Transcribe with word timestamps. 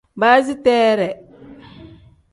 Baasiteree. 0.19 1.09